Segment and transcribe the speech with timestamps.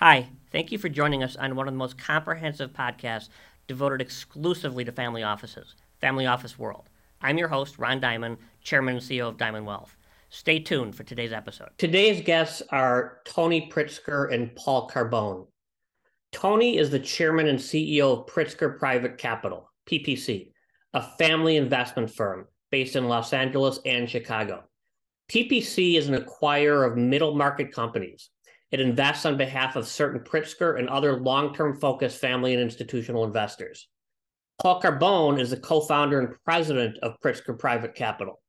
[0.00, 3.30] Hi, thank you for joining us on one of the most comprehensive podcasts
[3.66, 6.90] devoted exclusively to family offices, Family Office World.
[7.22, 9.96] I'm your host, Ron Diamond, Chairman and CEO of Diamond Wealth.
[10.28, 11.70] Stay tuned for today's episode.
[11.78, 15.46] Today's guests are Tony Pritzker and Paul Carbone.
[16.30, 20.50] Tony is the chairman and CEO of Pritzker Private Capital, PPC,
[20.92, 24.64] a family investment firm based in Los Angeles and Chicago.
[25.30, 28.28] PPC is an acquirer of middle market companies
[28.70, 33.24] it invests on behalf of certain Pritzker and other long term focused family and institutional
[33.24, 33.88] investors.
[34.60, 38.40] Paul Carbone is the co founder and president of Pritzker Private Capital.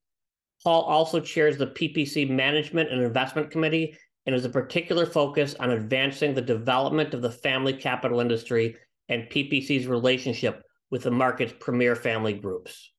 [0.63, 5.71] Paul also chairs the PPC Management and Investment Committee and has a particular focus on
[5.71, 8.75] advancing the development of the family capital industry
[9.09, 12.91] and PPC's relationship with the market's premier family groups.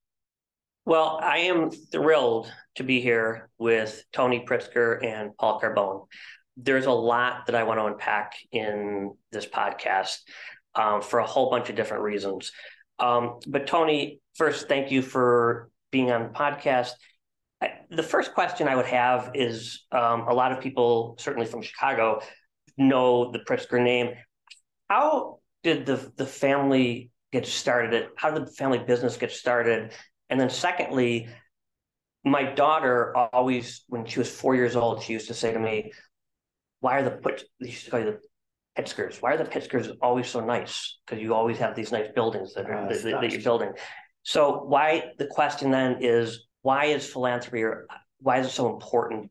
[0.87, 6.07] Well, I am thrilled to be here with Tony Pritzker and Paul Carbone
[6.61, 10.19] there's a lot that I want to unpack in this podcast
[10.75, 12.53] um, for a whole bunch of different reasons.
[12.99, 16.91] Um, but Tony, first, thank you for being on the podcast.
[17.63, 21.63] I, the first question I would have is um, a lot of people, certainly from
[21.63, 22.21] Chicago,
[22.77, 24.15] know the Pritzker name.
[24.89, 28.09] How did the the family get started?
[28.17, 29.93] How did the family business get started?
[30.31, 31.29] And then, secondly,
[32.25, 35.93] my daughter always, when she was four years old, she used to say to me,
[36.81, 38.21] why are the put these the
[38.79, 39.21] Pritzkers?
[39.21, 40.99] Why are the Pritzkers always so nice?
[41.05, 43.73] Because you always have these nice buildings that, are, that, that, you're building.
[44.23, 47.87] So why the question then is why is philanthropy or
[48.21, 49.31] why is it so important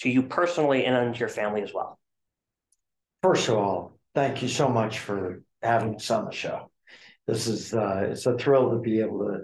[0.00, 2.00] to you personally and to your family as well?
[3.22, 6.70] First of all, thank you so much for having us on the show.
[7.26, 9.42] This is uh, it's a thrill to be able to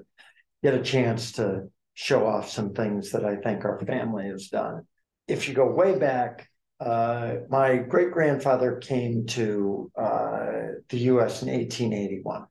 [0.63, 4.87] get a chance to show off some things that I think our family has done.
[5.29, 6.49] If you go way back
[6.81, 10.57] uh, my great grandfather came to uh,
[10.89, 12.47] the US in 1881.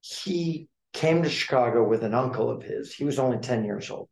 [0.00, 2.94] He came to Chicago with an uncle of his.
[2.94, 4.08] He was only 10 years old.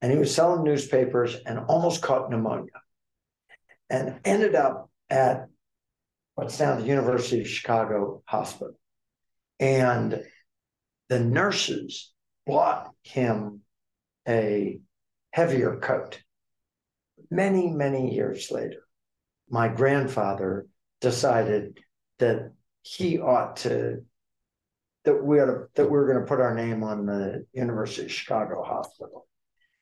[0.00, 2.70] And he was selling newspapers and almost caught pneumonia
[3.90, 5.48] and ended up at
[6.34, 8.78] what's now the University of Chicago Hospital.
[9.58, 10.22] And
[11.08, 12.12] the nurses
[12.46, 13.62] bought him
[14.28, 14.78] a
[15.32, 16.22] heavier coat
[17.30, 18.82] many, many years later,
[19.48, 20.66] my grandfather
[21.00, 21.78] decided
[22.18, 22.52] that
[22.82, 24.02] he ought to
[25.04, 28.12] that we to, that we we're going to put our name on the University of
[28.12, 29.26] Chicago Hospital,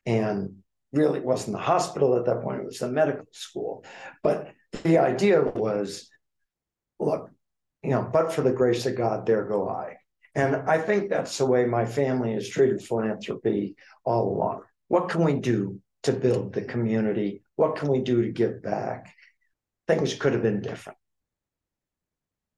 [0.05, 0.56] and
[0.93, 3.85] really it wasn't the hospital at that point; it was the medical school.
[4.23, 4.53] But
[4.85, 6.09] the idea was,
[7.01, 7.31] look,
[7.83, 9.97] you know, but for the grace of God, there go I.
[10.35, 13.75] And I think that's the way my family has treated philanthropy
[14.05, 14.62] all along.
[14.89, 17.43] What can we do to build the community?
[17.56, 19.15] What can we do to give back?
[19.87, 20.99] Things could have been different.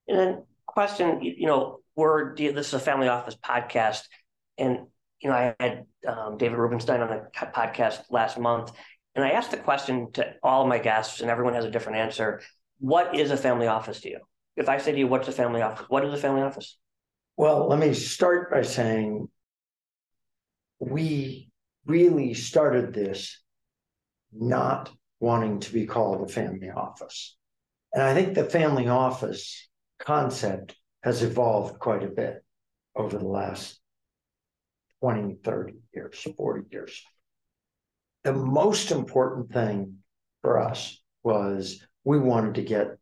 [0.06, 4.02] And then, question, you know, we're this is a family office podcast,
[4.56, 4.86] and
[5.20, 8.70] you know, I had um, David Rubenstein on a podcast last month,
[9.14, 11.98] and I asked the question to all of my guests, and everyone has a different
[11.98, 12.40] answer.
[12.78, 14.20] What is a family office to you?
[14.56, 16.78] If I say to you, "What's a family office?" What is a family office?
[17.36, 19.28] Well, let me start by saying
[20.78, 21.47] we
[21.88, 23.40] really started this
[24.32, 24.90] not
[25.20, 27.36] wanting to be called a family office.
[27.92, 32.44] And I think the family office concept has evolved quite a bit
[32.94, 33.80] over the last
[35.00, 37.02] 20, 30 years, 40 years.
[38.24, 39.98] The most important thing
[40.42, 42.98] for us was we wanted to get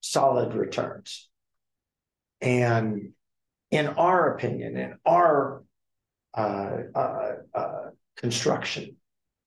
[0.00, 1.28] solid returns.
[2.40, 3.12] And
[3.70, 5.62] in our opinion, in our
[6.36, 7.90] uh, uh, uh,
[8.20, 8.96] construction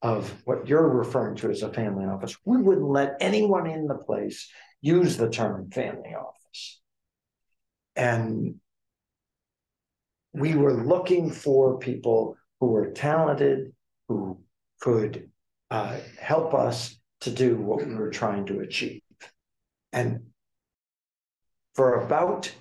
[0.01, 2.35] of what you're referring to as a family office.
[2.43, 4.49] We wouldn't let anyone in the place
[4.81, 6.81] use the term family office.
[7.95, 8.55] And
[10.33, 13.73] we were looking for people who were talented,
[14.09, 14.39] who
[14.81, 15.29] could
[15.71, 19.01] uh, help us to do what we were trying to achieve.
[19.93, 20.23] And
[21.75, 22.51] for about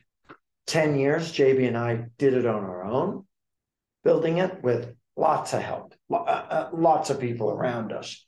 [0.66, 3.26] 10 years, JB and I did it on our own,
[4.04, 8.24] building it with lots of help, uh, uh, lots of people around us.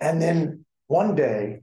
[0.00, 1.62] And then one day,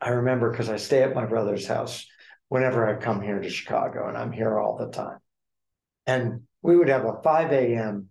[0.00, 2.06] I remember because I stay at my brother's house
[2.48, 5.18] whenever I come here to Chicago, and I'm here all the time.
[6.06, 8.08] And we would have a 5 a.m.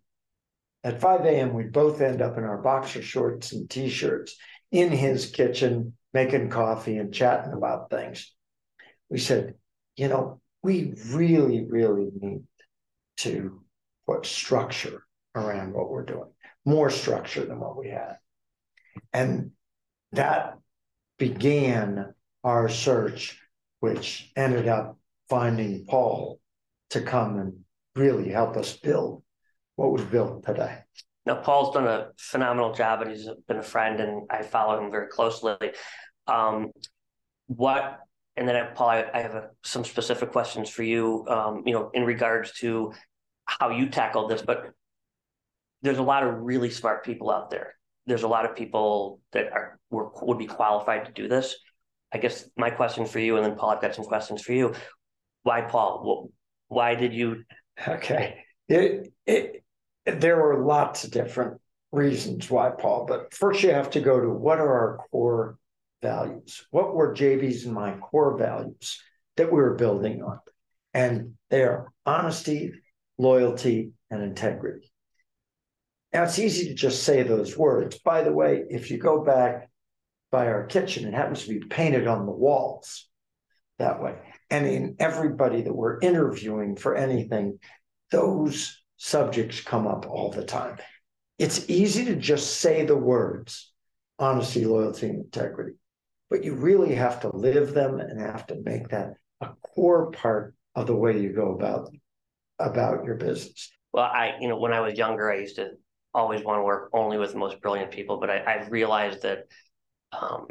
[0.83, 4.37] At 5 a.m., we'd both end up in our boxer shorts and t shirts
[4.71, 8.31] in his kitchen, making coffee and chatting about things.
[9.09, 9.55] We said,
[9.97, 12.43] you know, we really, really need
[13.17, 13.63] to
[14.09, 15.03] put structure
[15.35, 16.29] around what we're doing,
[16.65, 18.17] more structure than what we had.
[19.13, 19.51] And
[20.13, 20.57] that
[21.19, 22.13] began
[22.43, 23.39] our search,
[23.81, 24.97] which ended up
[25.29, 26.39] finding Paul
[26.89, 27.59] to come and
[27.95, 29.23] really help us build
[29.75, 30.79] what we've built today.
[31.25, 34.89] Now, Paul's done a phenomenal job, and he's been a friend, and I follow him
[34.89, 35.55] very closely.
[36.25, 36.71] Um,
[37.45, 37.99] what,
[38.35, 41.27] and then Paul, I, I have a, some specific questions for you.
[41.27, 42.93] Um, you know, in regards to
[43.59, 44.71] how you tackled this, but
[45.81, 47.75] there's a lot of really smart people out there.
[48.05, 51.55] There's a lot of people that are were, would be qualified to do this.
[52.11, 54.73] I guess my question for you, and then Paul, I've got some questions for you.
[55.43, 56.31] Why Paul?
[56.67, 57.43] Why did you?
[57.87, 59.63] Okay, it it
[60.05, 61.61] there were lots of different
[61.91, 65.57] reasons why Paul, but first you have to go to what are our core
[66.01, 66.65] values?
[66.71, 69.01] What were JB's and my core values
[69.37, 70.39] that we were building on?
[70.93, 72.73] And they are honesty,
[73.19, 74.91] loyalty, and integrity.
[76.11, 77.99] Now it's easy to just say those words.
[77.99, 79.69] By the way, if you go back
[80.31, 83.07] by our kitchen, it happens to be painted on the walls
[83.77, 84.15] that way.
[84.49, 87.59] And in everybody that we're interviewing for anything,
[88.09, 90.77] those subjects come up all the time.
[91.37, 93.71] It's easy to just say the words
[94.17, 95.77] honesty, loyalty, and integrity,
[96.29, 100.55] but you really have to live them and have to make that a core part
[100.75, 101.89] of the way you go about
[102.59, 103.71] about your business.
[103.93, 105.71] Well, I, you know, when I was younger, I used to
[106.13, 109.45] always want to work only with the most brilliant people, but I, I've realized that
[110.11, 110.47] um,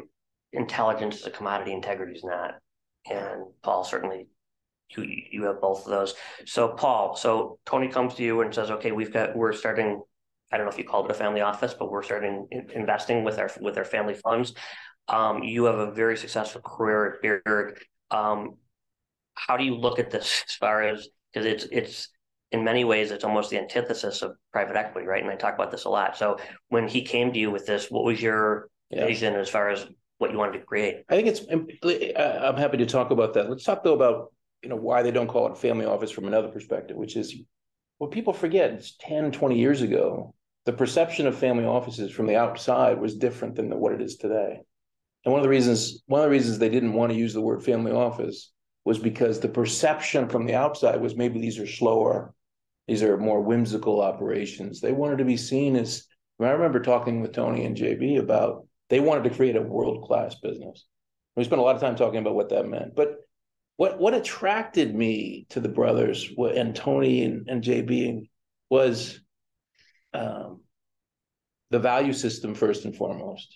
[0.53, 2.55] intelligence is a commodity, integrity is not.
[3.09, 4.27] And Paul certainly,
[4.95, 6.15] you you have both of those.
[6.45, 10.01] So Paul, so Tony comes to you and says, okay, we've got we're starting.
[10.51, 13.37] I don't know if you called it a family office, but we're starting investing with
[13.37, 14.53] our with our family funds.
[15.07, 17.79] Um, you have a very successful career at Baird.
[18.11, 18.55] Um,
[19.35, 22.09] how do you look at this as far as because it's it's
[22.51, 25.21] in many ways it's almost the antithesis of private equity, right?
[25.21, 26.17] And I talk about this a lot.
[26.17, 26.37] So
[26.69, 29.05] when he came to you with this, what was your yeah.
[29.05, 29.85] vision as far as
[30.17, 31.03] what you wanted to create?
[31.09, 31.45] I think it's.
[31.49, 33.49] I'm happy to talk about that.
[33.49, 34.33] Let's talk though about
[34.63, 37.35] you know why they don't call it family office from another perspective, which is
[37.97, 38.71] what people forget.
[38.71, 40.33] It's 10, 20 years ago.
[40.65, 44.59] The perception of family offices from the outside was different than what it is today.
[45.25, 47.41] And one of the reasons, one of the reasons they didn't want to use the
[47.41, 48.51] word family office
[48.89, 52.33] was because the perception from the outside was maybe these are slower,
[52.87, 54.81] these are more whimsical operations.
[54.81, 56.07] They wanted to be seen as.
[56.41, 60.35] I remember talking with Tony and JB about they wanted to create a world class
[60.41, 60.87] business.
[61.35, 62.95] We spent a lot of time talking about what that meant.
[62.95, 63.17] But
[63.77, 68.27] what what attracted me to the brothers and Tony and, and JB
[68.71, 69.19] was
[70.15, 70.61] um,
[71.69, 73.55] the value system first and foremost.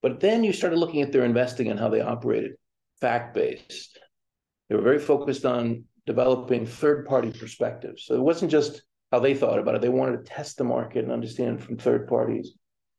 [0.00, 2.52] But then you started looking at their investing and how they operated,
[3.02, 3.98] fact based.
[4.72, 8.06] They were very focused on developing third party perspectives.
[8.06, 8.80] So it wasn't just
[9.10, 12.08] how they thought about it, they wanted to test the market and understand from third
[12.08, 12.54] parties.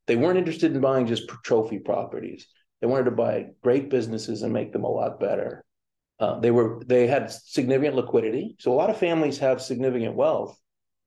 [0.06, 2.46] They weren't interested in buying just trophy properties.
[2.80, 5.66] They wanted to buy great businesses and make them a lot better.
[6.20, 10.56] Uh, they were they had significant liquidity, so a lot of families have significant wealth,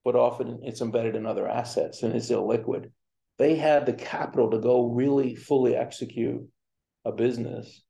[0.05, 2.91] but often it's embedded in other assets and it's illiquid.
[3.39, 6.45] They had the capital to go really fully execute
[7.05, 7.85] a business,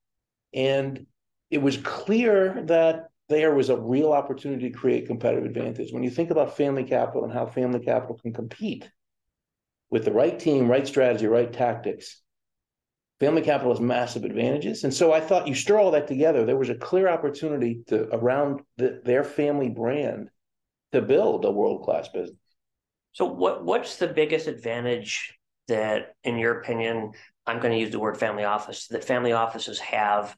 [0.52, 1.06] and
[1.50, 5.92] it was clear that there was a real opportunity to create competitive advantage.
[5.92, 8.88] When you think about family capital and how family capital can compete
[9.90, 12.22] with the right team, right strategy, right tactics,
[13.18, 14.84] family capital has massive advantages.
[14.84, 18.14] And so I thought you stir all that together, there was a clear opportunity to
[18.14, 20.30] around the, their family brand
[20.92, 22.38] to build a world class business.
[23.12, 25.34] So what what's the biggest advantage
[25.68, 27.12] that, in your opinion,
[27.46, 30.36] I'm going to use the word family office that family offices have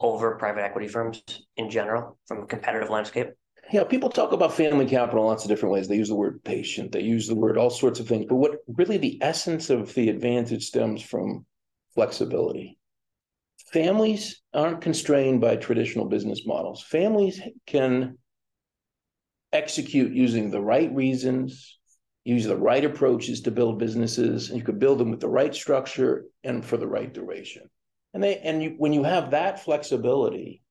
[0.00, 1.22] over private equity firms
[1.56, 3.28] in general from a competitive landscape?
[3.72, 5.88] Yeah, people talk about family capital in lots of different ways.
[5.88, 8.26] They use the word patient, they use the word all sorts of things.
[8.28, 11.44] But what really the essence of the advantage stems from
[11.94, 12.78] flexibility.
[13.72, 16.82] Families aren't constrained by traditional business models.
[16.82, 18.18] Families can
[19.52, 21.78] execute using the right reasons,
[22.24, 25.54] use the right approaches to build businesses, and you could build them with the right
[25.54, 27.68] structure and for the right duration.
[28.16, 30.62] And they and you, when you have that flexibility,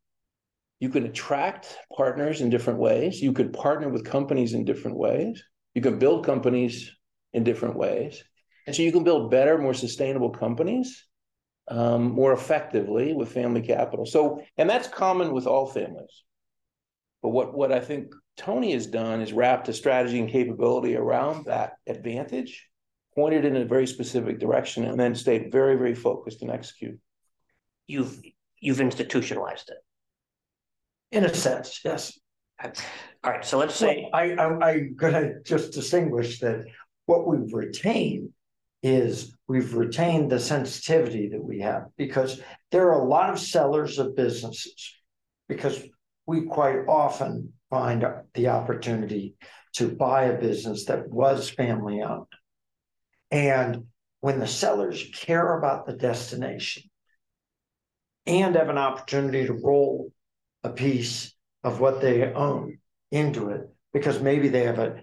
[0.80, 3.22] you can attract partners in different ways.
[3.22, 5.44] You could partner with companies in different ways.
[5.76, 6.92] You can build companies
[7.34, 8.24] in different ways.
[8.66, 11.06] And so you can build better, more sustainable companies
[11.68, 14.08] um, more effectively with family capital.
[14.08, 16.24] So, and that's common with all families.
[17.22, 21.46] But what, what I think Tony has done is wrapped a strategy and capability around
[21.46, 22.68] that advantage,
[23.14, 27.00] pointed in a very specific direction, and then stayed very, very focused and execute.
[27.88, 28.22] You've
[28.60, 29.78] you've institutionalized it.
[31.16, 32.18] In a sense, yes.
[32.64, 36.66] All right, so let's say well, I, I I'm gonna just distinguish that
[37.06, 38.30] what we've retained
[38.82, 42.40] is we've retained the sensitivity that we have because
[42.72, 44.94] there are a lot of sellers of businesses.
[45.48, 45.84] Because
[46.26, 49.36] we quite often find the opportunity
[49.74, 52.26] to buy a business that was family owned.
[53.32, 53.86] And
[54.22, 56.84] when the sellers care about the destination
[58.28, 60.12] and have an opportunity to roll
[60.64, 62.80] a piece of what they own
[63.12, 65.02] into it, because maybe they have a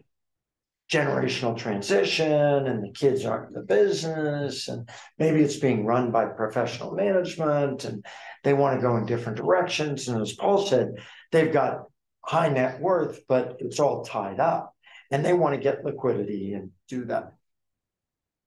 [0.92, 4.88] generational transition and the kids aren't in the business and
[5.18, 8.04] maybe it's being run by professional management and
[8.44, 10.08] they want to go in different directions.
[10.08, 10.96] And as paul said
[11.30, 11.84] they've got
[12.22, 14.74] high net worth but it's all tied up
[15.10, 17.32] and they want to get liquidity and do that.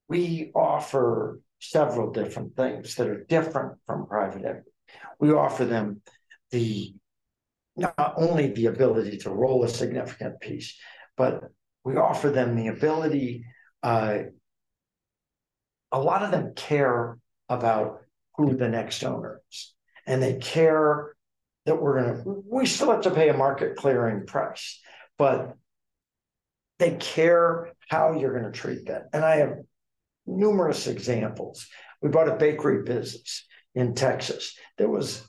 [0.08, 1.40] We offer
[1.72, 4.72] several different things that are different from private equity
[5.20, 6.02] we offer them
[6.52, 6.94] the
[7.78, 10.78] not only the ability to roll a significant piece
[11.18, 11.44] but
[11.86, 13.46] we offer them the ability.
[13.82, 14.24] Uh,
[15.92, 17.18] a lot of them care
[17.48, 18.02] about
[18.36, 19.74] who the next owner is,
[20.06, 21.16] and they care
[21.66, 22.44] that we're going to.
[22.50, 24.82] We still have to pay a market clearing price,
[25.18, 25.56] but
[26.80, 29.04] they care how you're going to treat that.
[29.14, 29.60] And I have
[30.26, 31.68] numerous examples.
[32.02, 35.28] We bought a bakery business in Texas that was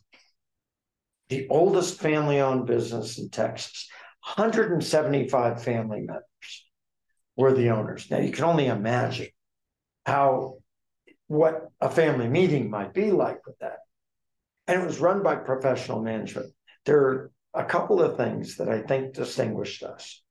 [1.28, 3.88] the oldest family owned business in Texas,
[4.36, 6.66] 175 family members
[7.36, 8.10] were the owners.
[8.10, 9.28] Now you can only imagine
[10.04, 10.58] how
[11.28, 13.78] what a family meeting might be like with that.
[14.66, 16.52] And it was run by professional management.
[16.84, 20.22] There are a couple of things that I think distinguished us.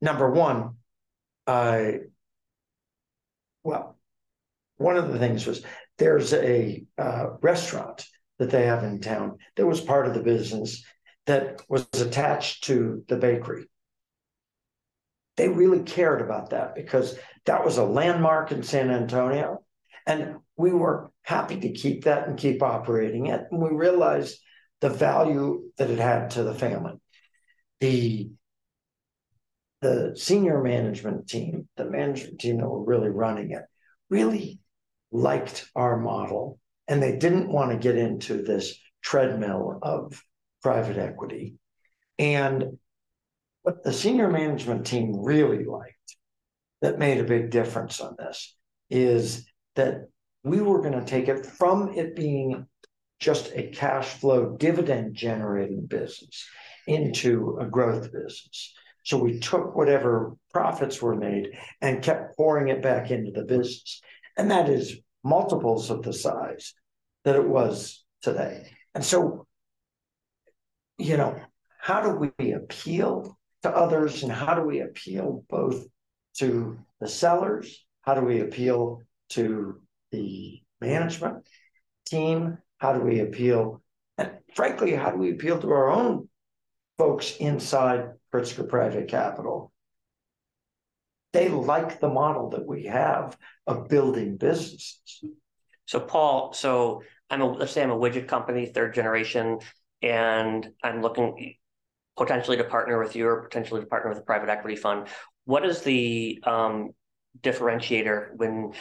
[0.00, 0.76] Number one,
[1.46, 2.00] I
[3.62, 3.98] well,
[4.76, 5.62] one of the things was
[5.98, 8.06] there's a uh, restaurant
[8.38, 10.82] that they have in town that was part of the business
[11.26, 13.66] that was attached to the bakery
[15.40, 19.62] they really cared about that because that was a landmark in San Antonio.
[20.06, 23.46] And we were happy to keep that and keep operating it.
[23.50, 24.38] And we realized
[24.82, 27.00] the value that it had to the family.
[27.80, 28.30] The,
[29.80, 33.62] the senior management team, the management team that were really running it,
[34.08, 34.58] really
[35.10, 36.58] liked our model.
[36.88, 40.22] And they didn't want to get into this treadmill of
[40.62, 41.54] private equity.
[42.18, 42.78] And
[43.62, 46.16] what the senior management team really liked
[46.82, 48.54] that made a big difference on this
[48.90, 49.46] is
[49.76, 50.08] that
[50.42, 52.66] we were going to take it from it being
[53.18, 56.46] just a cash flow dividend generating business
[56.86, 58.74] into a growth business.
[59.04, 64.00] So we took whatever profits were made and kept pouring it back into the business.
[64.36, 66.74] And that is multiples of the size
[67.24, 68.70] that it was today.
[68.94, 69.46] And so,
[70.98, 71.40] you know,
[71.78, 75.86] how do we appeal to others and how do we appeal both
[76.38, 79.80] to the sellers how do we appeal to
[80.12, 81.46] the management
[82.06, 83.82] team how do we appeal
[84.18, 86.28] and frankly how do we appeal to our own
[86.98, 89.72] folks inside Pritzker Private Capital
[91.32, 95.22] they like the model that we have of building businesses
[95.86, 99.60] so paul so i'm a let's say i'm a widget company third generation
[100.02, 101.54] and i'm looking
[102.20, 105.08] potentially to partner with you or potentially to partner with a private equity fund.
[105.46, 106.90] What is the um,
[107.40, 108.72] differentiator when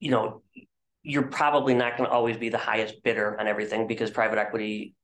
[0.00, 0.42] you know
[1.02, 4.94] you're probably not going to always be the highest bidder on everything because private equity,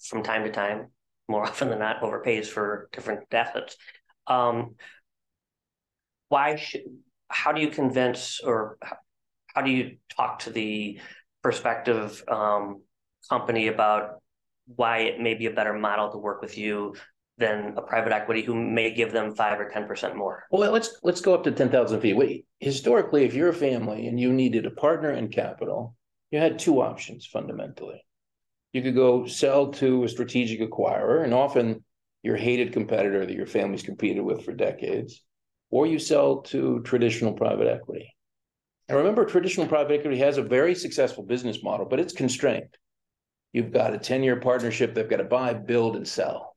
[0.00, 0.88] from time to time,
[1.28, 3.76] more often than not, overpays for different assets.
[4.26, 4.76] Um,
[6.28, 6.82] why should?
[7.28, 8.76] How do you convince or
[9.54, 11.00] how do you talk to the
[11.42, 12.82] prospective um,
[13.28, 14.22] company about
[14.66, 16.94] why it may be a better model to work with you
[17.38, 20.44] than a private equity who may give them five or ten percent more.
[20.50, 22.16] Well, let's let's go up to ten thousand feet.
[22.16, 25.96] Wait, historically, if you're a family and you needed a partner and capital,
[26.30, 28.04] you had two options fundamentally.
[28.72, 31.84] You could go sell to a strategic acquirer, and often
[32.22, 35.22] your hated competitor that your family's competed with for decades,
[35.70, 38.14] or you sell to traditional private equity.
[38.88, 42.76] And remember, traditional private equity has a very successful business model, but it's constrained.
[43.52, 44.94] You've got a 10 year partnership.
[44.94, 46.56] They've got to buy, build, and sell.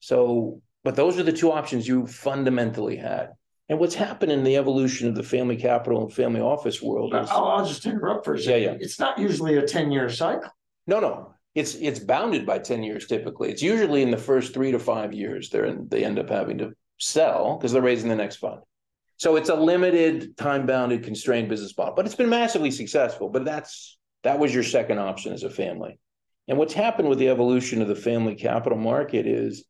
[0.00, 3.30] So, but those are the two options you fundamentally had.
[3.68, 7.30] And what's happened in the evolution of the family capital and family office world is.
[7.30, 8.62] I'll, I'll just interrupt for a second.
[8.62, 8.76] Yeah, yeah.
[8.80, 10.50] It's not usually a 10 year cycle.
[10.86, 11.33] No, no.
[11.54, 13.50] It's it's bounded by 10 years typically.
[13.50, 16.58] It's usually in the first three to five years they're in, they end up having
[16.58, 18.60] to sell because they're raising the next fund.
[19.16, 23.28] So it's a limited, time bounded, constrained business model, but it's been massively successful.
[23.28, 25.98] But that's that was your second option as a family.
[26.48, 29.64] And what's happened with the evolution of the family capital market is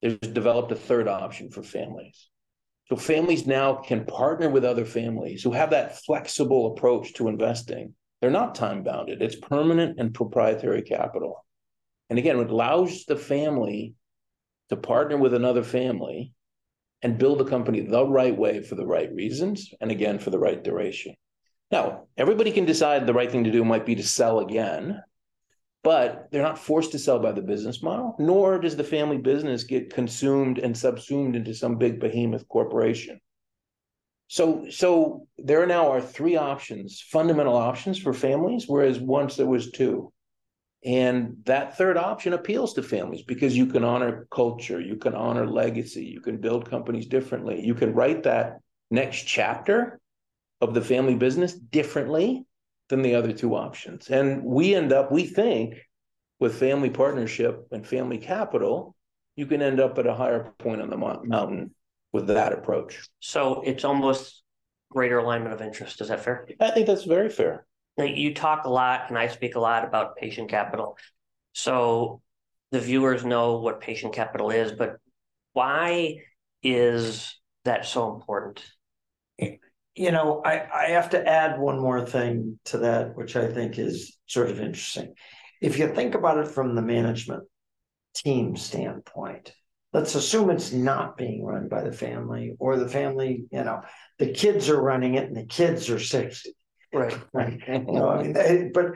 [0.00, 2.28] there's developed a third option for families.
[2.88, 7.94] So families now can partner with other families who have that flexible approach to investing.
[8.20, 11.44] They're not time bounded, it's permanent and proprietary capital.
[12.10, 13.94] And again, it allows the family
[14.70, 16.32] to partner with another family
[17.02, 20.38] and build a company the right way for the right reasons and again for the
[20.38, 21.14] right duration.
[21.70, 25.02] Now, everybody can decide the right thing to do might be to sell again,
[25.84, 29.64] but they're not forced to sell by the business model, nor does the family business
[29.64, 33.20] get consumed and subsumed into some big behemoth corporation.
[34.28, 39.70] So, so there now are three options, fundamental options for families, whereas once there was
[39.70, 40.12] two.
[40.84, 45.46] And that third option appeals to families because you can honor culture, you can honor
[45.46, 49.98] legacy, you can build companies differently, you can write that next chapter
[50.60, 52.44] of the family business differently
[52.90, 54.08] than the other two options.
[54.08, 55.74] And we end up, we think,
[56.38, 58.94] with family partnership and family capital,
[59.36, 61.74] you can end up at a higher point on the mountain
[62.12, 63.08] with that approach.
[63.20, 64.42] So it's almost
[64.90, 66.00] greater alignment of interest.
[66.00, 66.48] Is that fair?
[66.60, 67.66] I think that's very fair.
[67.98, 70.96] You talk a lot, and I speak a lot about patient capital.
[71.52, 72.22] So
[72.70, 74.98] the viewers know what patient capital is, but
[75.52, 76.18] why
[76.62, 77.34] is
[77.64, 78.64] that so important?
[79.96, 83.78] You know, I, I have to add one more thing to that, which I think
[83.78, 85.14] is sort of interesting.
[85.60, 87.42] If you think about it from the management
[88.14, 89.52] team standpoint,
[89.92, 93.82] let's assume it's not being run by the family or the family, you know,
[94.18, 96.54] the kids are running it and the kids are 60
[96.92, 97.16] Right.
[97.34, 97.60] Right.
[97.68, 98.92] You know, I mean, they, but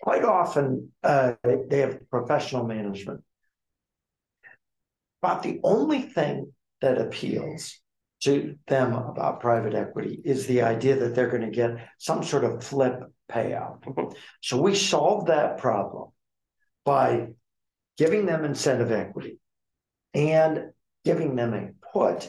[0.00, 3.22] quite often uh, they, they have professional management.
[5.20, 7.80] But the only thing that appeals
[8.22, 12.44] to them about private equity is the idea that they're going to get some sort
[12.44, 13.82] of flip payout.
[14.40, 16.10] So we solve that problem
[16.84, 17.28] by
[17.96, 19.38] giving them incentive equity
[20.14, 20.70] and
[21.04, 22.28] giving them a put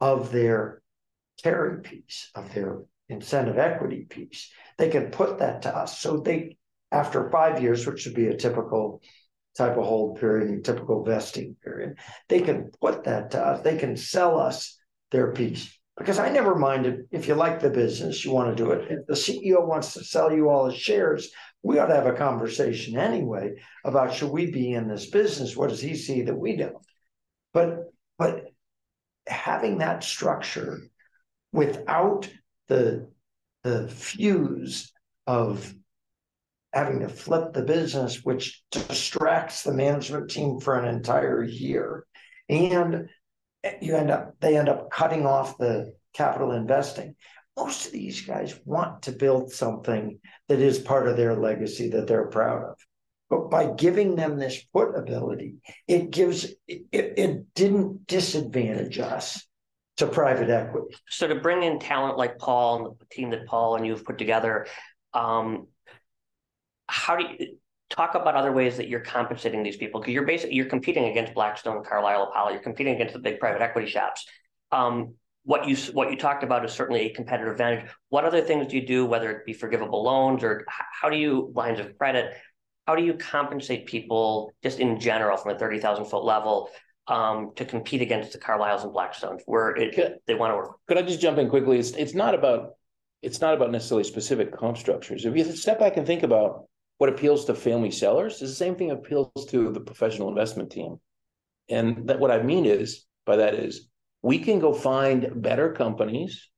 [0.00, 0.82] of their
[1.42, 4.50] carry piece of their incentive equity piece.
[4.78, 5.98] They can put that to us.
[5.98, 6.56] So they,
[6.92, 9.02] after five years, which would be a typical
[9.56, 11.98] type of hold period, a typical vesting period,
[12.28, 13.62] they can put that to us.
[13.62, 14.78] They can sell us
[15.10, 15.76] their piece.
[15.98, 18.90] Because I never minded if you like the business, you want to do it.
[18.90, 21.30] If the CEO wants to sell you all his shares,
[21.62, 23.52] we ought to have a conversation anyway
[23.84, 25.56] about should we be in this business?
[25.56, 26.86] What does he see that we don't?
[27.52, 28.46] But but
[29.26, 30.78] having that structure
[31.52, 32.28] without
[32.68, 33.10] the
[33.62, 34.92] the fuse
[35.26, 35.74] of
[36.72, 42.06] having to flip the business, which distracts the management team for an entire year,
[42.48, 43.08] and
[43.80, 47.14] you end up they end up cutting off the capital investing.
[47.56, 52.06] Most of these guys want to build something that is part of their legacy that
[52.06, 52.78] they're proud of.
[53.30, 55.54] But by giving them this put ability,
[55.86, 59.46] it gives it, it didn't disadvantage us
[59.98, 60.96] to private equity.
[61.08, 64.18] So to bring in talent like Paul and the team that Paul and you've put
[64.18, 64.66] together,
[65.14, 65.68] um,
[66.88, 70.00] how do you talk about other ways that you're compensating these people?
[70.00, 72.50] Because you're basically you're competing against Blackstone, Carlyle, Apollo.
[72.50, 74.26] You're competing against the big private equity shops.
[74.72, 75.14] Um,
[75.44, 77.88] what you what you talked about is certainly a competitive advantage.
[78.08, 81.52] What other things do you do, whether it be forgivable loans or how do you
[81.54, 82.34] lines of credit?
[82.86, 86.70] How do you compensate people just in general from a thirty thousand foot level
[87.06, 90.76] um, to compete against the Carlyles and Blackstones, where it, could, they want to work.
[90.86, 91.78] Could I just jump in quickly?
[91.78, 92.70] It's it's not about
[93.22, 95.24] it's not about necessarily specific comp structures.
[95.24, 96.64] If you step back and think about
[96.98, 101.00] what appeals to family sellers, it's the same thing appeals to the professional investment team.
[101.68, 103.88] And that what I mean is by that is
[104.22, 106.48] we can go find better companies,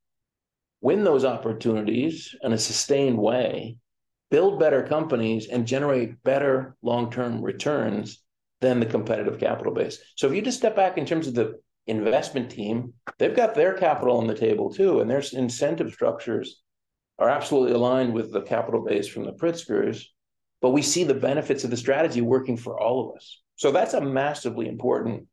[0.81, 3.77] win those opportunities in a sustained way,
[4.33, 8.23] build better companies, and generate better long-term returns
[8.63, 9.99] than the competitive capital base.
[10.17, 13.75] So if you just step back in terms of the investment team, they've got their
[13.75, 16.63] capital on the table too, and their incentive structures
[17.19, 20.03] are absolutely aligned with the capital base from the Pritzkers.
[20.63, 23.43] But we see the benefits of the strategy working for all of us.
[23.57, 25.27] So that's a massively important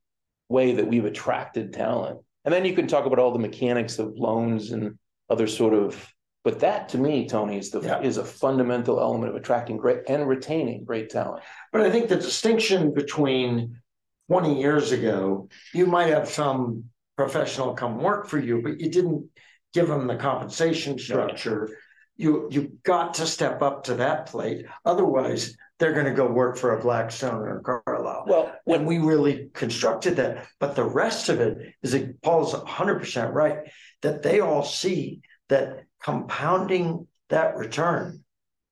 [0.49, 2.19] way that we've attracted talent.
[2.43, 4.97] And then you can talk about all the mechanics of loans and
[5.29, 8.02] other sort of but that to me, Tony, is the yeah.
[8.02, 11.43] is a fundamental element of attracting great and retaining great talent.
[11.71, 13.82] But I think the distinction between
[14.30, 16.86] 20 years ago, you might have some
[17.17, 19.28] professional come work for you, but you didn't
[19.73, 21.69] give them the compensation structure.
[22.15, 24.65] You you got to step up to that plate.
[24.86, 28.25] Otherwise, they're going to go work for a Blackstone or a Carlyle.
[28.28, 33.34] Well, when we really constructed that, but the rest of it is it, Paul's 100%
[33.34, 33.60] right
[34.02, 38.23] that they all see that compounding that return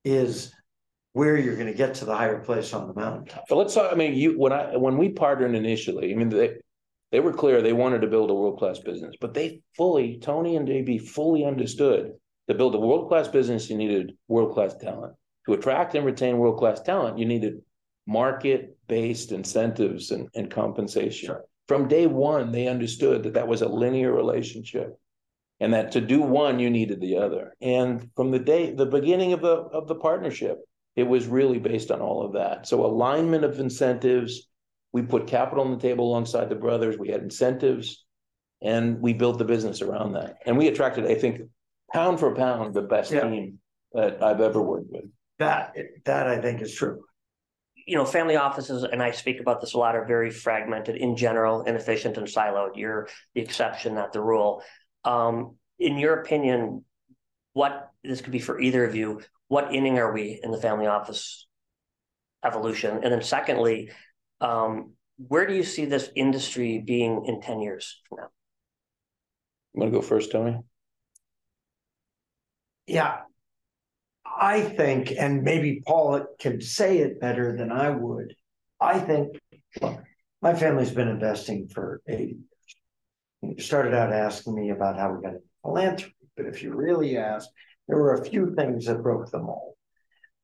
[0.04, 0.54] is
[1.14, 3.44] where you're going to get to the higher place on the mountaintop.
[3.50, 3.92] So let's talk.
[3.92, 6.60] I mean, you when I when we partnered initially, I mean, the
[7.12, 10.58] They were clear they wanted to build a world class business, but they fully, Tony
[10.58, 12.14] and JB fully understood
[12.50, 15.14] to build a world class business, you needed world class talent.
[15.46, 17.62] To attract and retain world class talent, you needed
[18.06, 21.28] market based incentives and, and compensation.
[21.28, 21.44] Sure.
[21.68, 25.00] From day one, they understood that that was a linear relationship
[25.60, 27.54] and that to do one, you needed the other.
[27.62, 30.60] And from the day, the beginning of the, of the partnership,
[30.96, 32.68] it was really based on all of that.
[32.68, 34.48] So alignment of incentives,
[34.94, 38.06] we put capital on the table alongside the brothers, we had incentives,
[38.62, 40.38] and we built the business around that.
[40.46, 41.42] And we attracted, I think,
[41.94, 43.30] pound for pound, the best Yeah.
[43.30, 43.60] team
[43.94, 45.06] that I've ever worked with.
[45.40, 47.04] That, that I think is true.
[47.86, 51.16] you know, family offices, and I speak about this a lot, are very fragmented in
[51.16, 52.72] general, inefficient and siloed.
[52.76, 54.62] You're the exception, not the rule.
[55.08, 56.84] Um, in your opinion,
[57.54, 60.86] what this could be for either of you, what inning are we in the family
[60.88, 61.48] office
[62.44, 63.00] evolution?
[63.04, 63.92] And then secondly,
[64.42, 68.28] um, where do you see this industry being in 10 years from now?
[69.74, 70.60] You want to go first, Tony?
[72.86, 73.22] Yeah.
[74.26, 78.36] I think, and maybe Paul can say it better than I would.
[78.80, 79.40] I think,
[79.82, 80.04] look,
[80.42, 82.57] my family's been investing for 80 years.
[83.42, 87.18] You started out asking me about how we got into philanthropy, but if you really
[87.18, 87.48] ask,
[87.88, 89.76] there were a few things that broke the mold.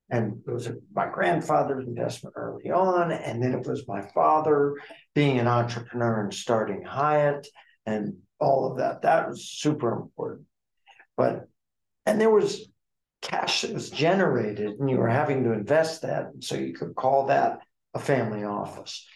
[0.10, 4.76] And it was my grandfather's investment early on, and then it was my father
[5.16, 7.48] being an entrepreneur and starting Hyatt
[7.86, 9.02] and all of that.
[9.02, 10.46] That was super important.
[11.18, 11.48] But,
[12.06, 12.68] and there was
[13.22, 16.32] cash that was generated, and you were having to invest that.
[16.42, 17.60] So you could call that
[17.94, 19.08] a family office.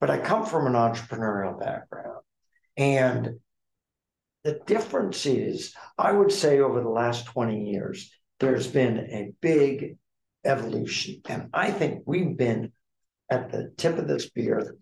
[0.00, 2.20] But I come from an entrepreneurial background.
[2.76, 3.40] And
[4.42, 8.10] the difference is, I would say over the last 20 years,
[8.40, 9.96] there's been a big
[10.44, 11.22] evolution.
[11.26, 12.72] And I think we've been
[13.30, 14.76] at the tip of the spear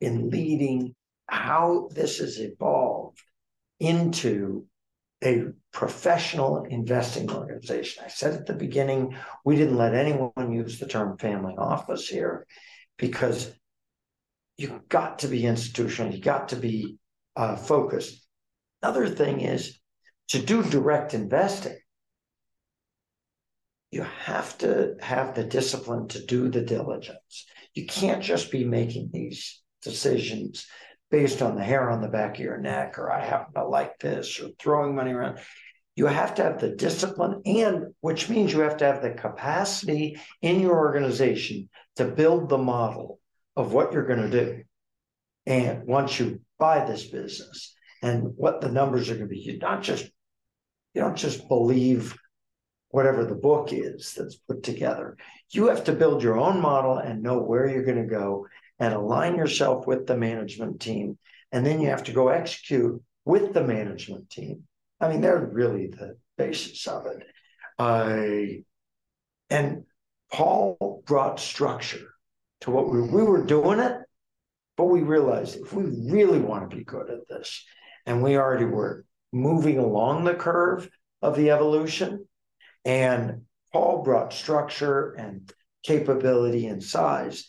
[0.00, 0.94] in leading
[1.26, 3.20] how this has evolved
[3.78, 4.66] into
[5.22, 8.04] a professional investing organization.
[8.04, 12.46] I said at the beginning, we didn't let anyone use the term family office here
[12.98, 13.52] because
[14.56, 16.98] you've got to be institutional, you got to be
[17.36, 18.24] uh, focused.
[18.82, 19.78] Another thing is
[20.28, 21.76] to do direct investing,
[23.90, 27.46] you have to have the discipline to do the diligence.
[27.74, 30.66] You can't just be making these decisions
[31.10, 33.98] based on the hair on the back of your neck, or I happen to like
[33.98, 35.40] this, or throwing money around.
[35.94, 40.18] You have to have the discipline, and which means you have to have the capacity
[40.40, 43.20] in your organization to build the model
[43.54, 44.62] of what you're going to do.
[45.46, 49.58] And once you buy this business and what the numbers are going to be, you
[49.58, 50.04] not just
[50.94, 52.16] you don't just believe
[52.90, 55.16] whatever the book is that's put together.
[55.50, 58.46] You have to build your own model and know where you're going to go
[58.78, 61.18] and align yourself with the management team.
[61.50, 64.64] And then you have to go execute with the management team.
[65.00, 67.26] I mean, they're really the basis of it.
[67.78, 68.60] Uh,
[69.48, 69.84] and
[70.30, 72.14] Paul brought structure
[72.60, 73.96] to what we, we were doing it,
[74.76, 77.64] but we realized if we really want to be good at this,
[78.06, 80.88] and we already were moving along the curve
[81.20, 82.26] of the evolution,
[82.84, 85.50] and Paul brought structure and
[85.82, 87.46] capability and size.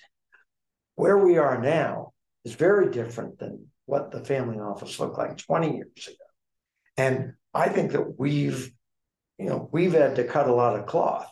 [0.96, 2.14] Where we are now
[2.46, 6.16] is very different than what the family office looked like 20 years ago.
[6.98, 8.72] And I think that we've,
[9.38, 11.30] you know, we've had to cut a lot of cloth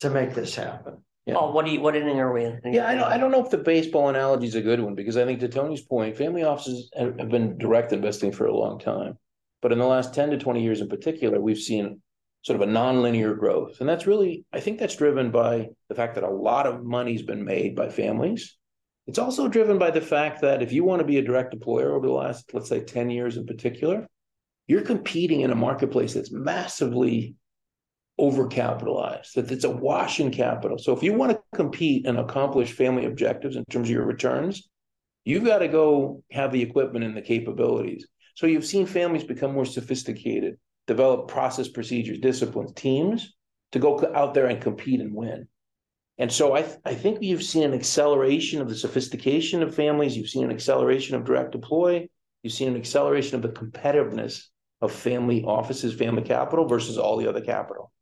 [0.00, 1.04] to make this happen.
[1.26, 1.34] Yeah.
[1.38, 2.60] Oh, what do you, what inning are we in?
[2.64, 5.16] Yeah, I don't, I don't know if the baseball analogy is a good one because
[5.16, 8.78] I think to Tony's point, family offices have, have been direct investing for a long
[8.78, 9.18] time.
[9.60, 12.00] But in the last 10 to 20 years in particular, we've seen
[12.42, 13.80] sort of a nonlinear growth.
[13.80, 17.22] And that's really, I think that's driven by the fact that a lot of money's
[17.22, 18.56] been made by families.
[19.08, 21.92] It's also driven by the fact that if you want to be a direct employer
[21.92, 24.06] over the last, let's say, 10 years in particular,
[24.68, 27.34] you're competing in a marketplace that's massively
[28.18, 30.78] overcapitalized, that it's a wash in capital.
[30.78, 34.68] So if you want to compete and accomplish family objectives in terms of your returns,
[35.24, 38.06] you've got to go have the equipment and the capabilities.
[38.34, 43.34] So you've seen families become more sophisticated, develop process, procedures, disciplines, teams
[43.72, 45.48] to go out there and compete and win.
[46.18, 50.16] And so I, th- I think you've seen an acceleration of the sophistication of families.
[50.16, 52.08] You've seen an acceleration of direct deploy.
[52.42, 54.44] You've seen an acceleration of the competitiveness
[54.80, 57.92] of family offices, family capital versus all the other capital.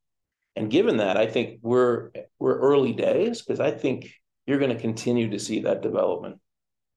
[0.57, 4.11] And given that, I think we're we're early days because I think
[4.47, 6.38] you're going to continue to see that development.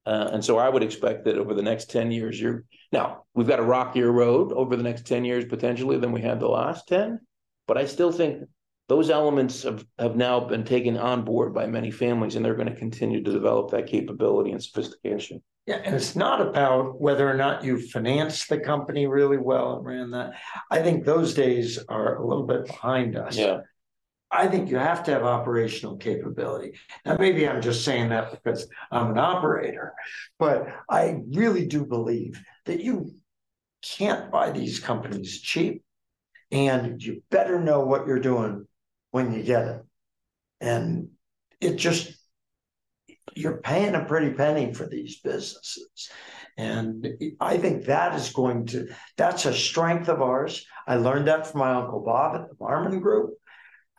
[0.05, 3.47] Uh, and so I would expect that over the next 10 years, you're now we've
[3.47, 6.87] got a rockier road over the next 10 years potentially than we had the last
[6.87, 7.19] 10.
[7.67, 8.43] But I still think
[8.87, 12.69] those elements have, have now been taken on board by many families, and they're going
[12.69, 15.43] to continue to develop that capability and sophistication.
[15.67, 19.85] Yeah, and it's not about whether or not you financed the company really well and
[19.85, 20.31] ran that.
[20.71, 23.37] I think those days are a little bit behind us.
[23.37, 23.59] Yeah.
[24.31, 26.79] I think you have to have operational capability.
[27.05, 29.93] Now, maybe I'm just saying that because I'm an operator,
[30.39, 33.15] but I really do believe that you
[33.83, 35.83] can't buy these companies cheap.
[36.49, 38.67] And you better know what you're doing
[39.11, 39.81] when you get it.
[40.61, 41.09] And
[41.59, 42.16] it just,
[43.37, 46.09] you're paying a pretty penny for these businesses.
[46.57, 47.07] And
[47.39, 50.65] I think that is going to, that's a strength of ours.
[50.87, 53.35] I learned that from my Uncle Bob at the Marmon Group.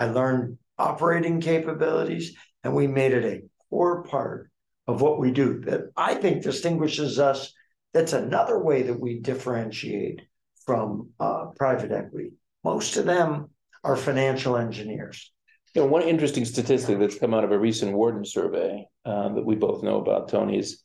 [0.00, 4.50] I learned operating capabilities, and we made it a core part
[4.86, 7.52] of what we do that I think distinguishes us.
[7.94, 10.22] That's another way that we differentiate
[10.66, 12.32] from uh, private equity.
[12.64, 13.50] Most of them
[13.84, 15.32] are financial engineers.
[15.74, 19.44] You know, one interesting statistic that's come out of a recent Wharton survey uh, that
[19.44, 20.82] we both know about, Tony, is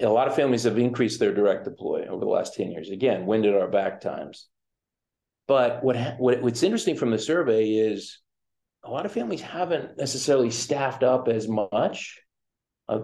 [0.00, 2.90] a lot of families have increased their direct deploy over the last 10 years.
[2.90, 4.48] Again, wind at our back times.
[5.46, 8.18] But what, what what's interesting from the survey is
[8.84, 12.18] a lot of families haven't necessarily staffed up as much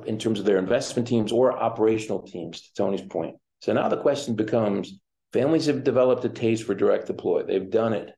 [0.06, 3.36] in terms of their investment teams or operational teams, to Tony's point.
[3.60, 4.98] So now the question becomes
[5.32, 7.42] families have developed a taste for direct deploy.
[7.42, 8.10] They've done it,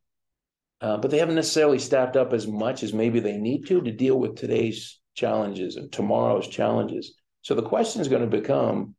[0.80, 3.92] uh, but they haven't necessarily staffed up as much as maybe they need to to
[3.92, 7.14] deal with today's challenges and tomorrow's challenges.
[7.42, 8.94] So the question is going to become,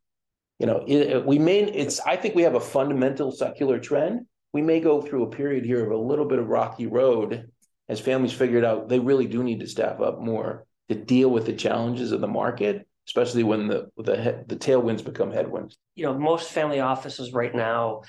[0.58, 4.26] you know, it, we may, it's, I think we have a fundamental secular trend.
[4.52, 7.50] We may go through a period here of a little bit of rocky road
[7.88, 11.46] as families figured out they really do need to staff up more to deal with
[11.46, 15.76] the challenges of the market, especially when the the the tailwinds become headwinds.
[15.94, 18.02] You know, most family offices right now,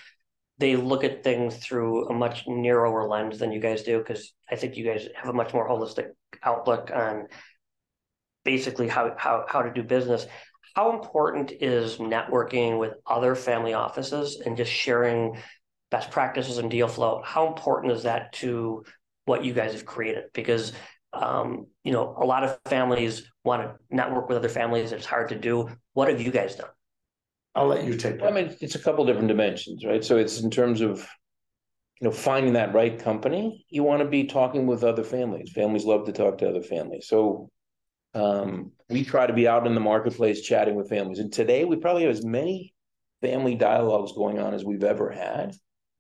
[0.60, 4.56] they look at things through a much narrower lens than you guys do because I
[4.56, 6.10] think you guys have a much more holistic
[6.44, 7.28] outlook on
[8.44, 10.28] basically how how how to do business.
[10.76, 15.42] How important is networking with other family offices and just sharing
[15.92, 17.22] best practices and deal flow?
[17.26, 18.84] How important is that to
[19.26, 20.74] what you guys have created because
[21.14, 25.30] um, you know a lot of families want to network with other families it's hard
[25.30, 26.70] to do what have you guys done
[27.56, 28.28] i'll let you take that.
[28.28, 30.04] i mean it's a couple different dimensions right?
[30.04, 31.08] So it's in terms of
[32.00, 35.52] you know finding that right company you want to be talking with other families.
[35.52, 37.08] Families love to talk to other families.
[37.08, 37.50] So
[38.16, 41.20] um, we try to be out in the marketplace chatting with families.
[41.20, 42.74] And today we probably have as many
[43.22, 45.56] family dialogues going on as we've ever had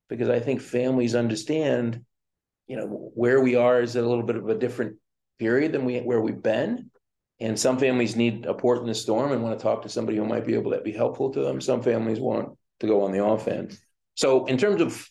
[0.10, 2.04] because i think families understand
[2.68, 4.98] you know where we are is at a little bit of a different
[5.38, 6.90] period than we where we've been
[7.40, 10.18] and some families need a port in the storm and want to talk to somebody
[10.18, 11.62] who might be able to be helpful to them.
[11.62, 13.80] Some families want to go on the offense.
[14.16, 15.10] So in terms of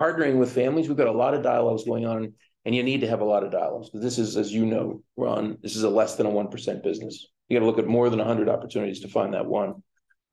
[0.00, 2.32] partnering with families we've got a lot of dialogues going on
[2.64, 3.90] and you need to have a lot of dialogues.
[3.92, 7.28] But this is as you know ron this is a less than a 1% business.
[7.48, 9.82] You got to look at more than 100 opportunities to find that one.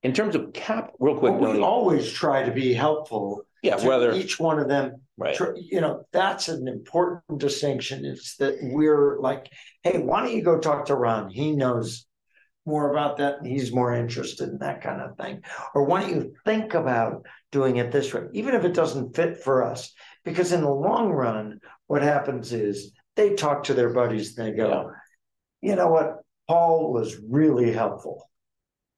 [0.03, 4.13] In terms of cap real quick well, we always try to be helpful yeah whether
[4.13, 5.01] each one of them.
[5.17, 5.39] Right.
[5.55, 9.49] You know that's an important distinction is that we're like
[9.85, 12.05] hey why don't you go talk to ron he knows
[12.65, 15.41] more about that and he's more interested in that kind of thing
[15.73, 19.37] or why don't you think about doing it this way even if it doesn't fit
[19.37, 19.93] for us
[20.25, 24.57] because in the long run what happens is they talk to their buddies and they
[24.57, 24.91] go
[25.61, 26.17] you know what
[26.49, 28.29] paul was really helpful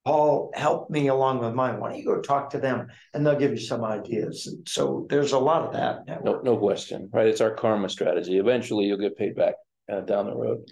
[0.06, 1.78] Paul helped me along with mine.
[1.78, 4.46] Why don't you go talk to them and they'll give you some ideas?
[4.46, 6.24] And so there's a lot of that.
[6.24, 7.26] No, no question, right?
[7.26, 8.38] It's our karma strategy.
[8.38, 9.56] Eventually, you'll get paid back
[9.90, 10.70] uh, down the road.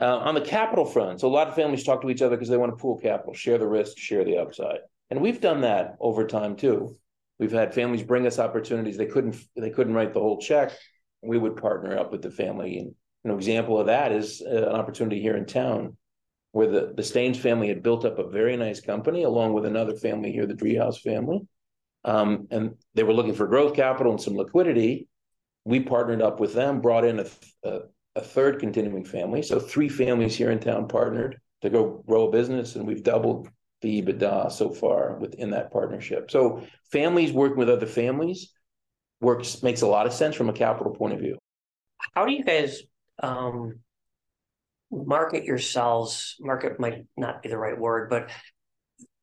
[0.00, 2.48] Uh, on the capital front, so a lot of families talk to each other because
[2.48, 5.96] they want to pool capital, share the risk, share the upside, and we've done that
[6.00, 6.96] over time too.
[7.38, 10.72] We've had families bring us opportunities they couldn't they couldn't write the whole check.
[11.22, 14.74] We would partner up with the family, and an example of that is uh, an
[14.74, 15.96] opportunity here in town
[16.54, 19.96] where the, the Staines family had built up a very nice company along with another
[19.96, 21.40] family here, the Driehaus family.
[22.04, 25.08] Um, and they were looking for growth capital and some liquidity.
[25.64, 27.26] We partnered up with them, brought in a,
[27.64, 27.80] a,
[28.16, 29.42] a third continuing family.
[29.42, 33.48] So three families here in town partnered to go grow a business, and we've doubled
[33.80, 36.30] the EBITDA so far within that partnership.
[36.30, 38.52] So families working with other families
[39.20, 41.38] works makes a lot of sense from a capital point of view.
[42.14, 42.82] How do you guys
[43.22, 43.80] um,
[44.90, 48.30] market yourselves market might not be the right word but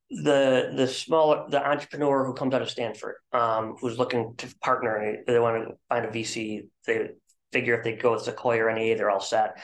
[0.10, 5.17] the the smaller the entrepreneur who comes out of stanford um, who's looking to partner
[5.25, 7.10] they want to find a vc they
[7.52, 9.58] figure if they go with sequoia or NEA, they're all set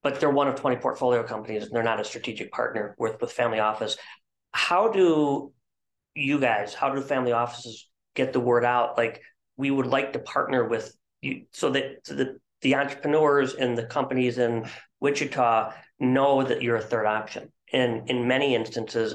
[0.00, 3.32] but they're one of 20 portfolio companies and they're not a strategic partner with with
[3.32, 3.96] family office
[4.52, 5.52] how do
[6.14, 9.20] you guys how do family offices get the word out like
[9.56, 13.84] we would like to partner with you so that so that the entrepreneurs and the
[13.84, 14.66] companies in
[15.00, 17.52] Wichita know that you're a third option.
[17.72, 19.14] And in many instances,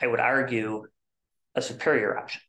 [0.00, 0.84] I would argue
[1.54, 2.42] a superior option.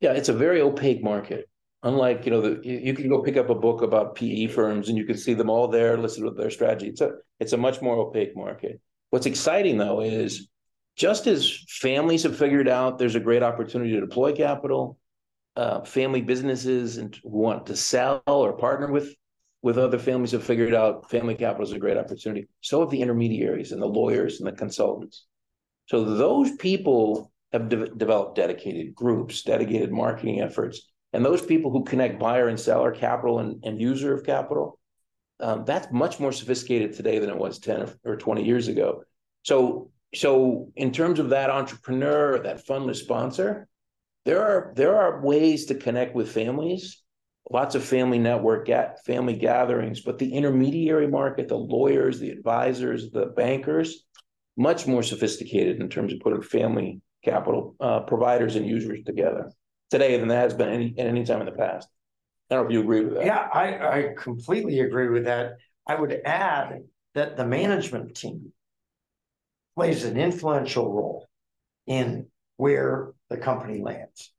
[0.00, 1.48] Yeah, it's a very opaque market.
[1.82, 4.88] Unlike, you know, the, you, you can go pick up a book about PE firms
[4.88, 6.88] and you can see them all there listed with their strategy.
[6.88, 8.80] It's a it's a much more opaque market.
[9.10, 10.48] What's exciting though is
[10.96, 14.98] just as families have figured out there's a great opportunity to deploy capital,
[15.56, 19.14] uh, family businesses and want to sell or partner with
[19.62, 22.48] with other families have figured out family capital is a great opportunity.
[22.60, 25.26] So have the intermediaries and the lawyers and the consultants.
[25.86, 31.84] So those people have de- developed dedicated groups, dedicated marketing efforts, and those people who
[31.84, 34.78] connect buyer and seller capital and, and user of capital,
[35.40, 39.02] um, that's much more sophisticated today than it was 10 or 20 years ago.
[39.42, 43.68] So, so in terms of that entrepreneur, that fundless sponsor,
[44.24, 47.02] there are there are ways to connect with families
[47.50, 53.10] lots of family network get family gatherings but the intermediary market the lawyers the advisors
[53.10, 54.04] the bankers
[54.56, 59.50] much more sophisticated in terms of putting family capital uh, providers and users together
[59.90, 61.88] today than that has been any at any time in the past
[62.50, 65.58] i don't know if you agree with that Yeah, I, I completely agree with that.
[65.86, 66.82] I would add
[67.14, 68.52] that the management team
[69.74, 71.28] plays an influential role
[71.86, 72.26] in
[72.56, 74.32] where the company lands.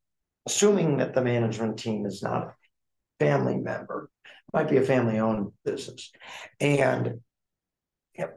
[0.45, 2.53] Assuming that the management team is not a
[3.19, 4.09] family member,
[4.53, 6.11] might be a family-owned business.
[6.59, 7.21] And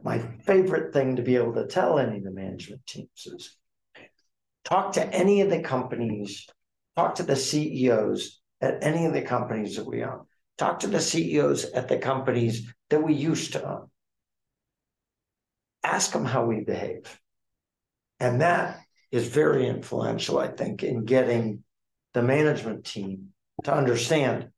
[0.03, 3.55] my favorite thing to be able to tell any of the management teams is
[4.63, 6.47] talk to any of the companies,
[6.95, 10.25] talk to the CEOs at any of the companies that we own.
[10.57, 13.89] Talk to the CEOs at the companies that we used to own.
[15.83, 17.19] Ask them how we behave.
[18.19, 18.79] And that
[19.11, 21.63] is very influential, I think, in getting
[22.13, 24.49] the management team to understand,